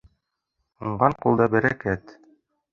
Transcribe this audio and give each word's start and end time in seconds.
Уңған 0.85 1.17
ҡулда 1.27 1.49
бәрәкәт. 1.59 2.19